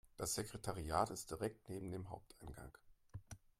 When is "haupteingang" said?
2.09-2.75